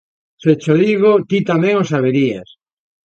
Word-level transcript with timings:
Se 0.43 0.51
cho 0.61 0.73
digo, 0.83 1.11
ti 1.29 1.39
tamén 1.49 1.75
o 1.81 1.83
saberías. 1.91 2.49